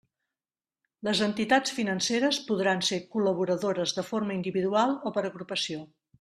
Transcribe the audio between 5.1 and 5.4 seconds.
o per